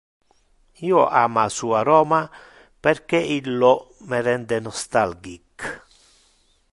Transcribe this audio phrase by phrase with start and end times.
[0.87, 2.21] Io ama su aroma
[2.87, 3.71] perque illo
[4.07, 5.57] me rende nostalgic.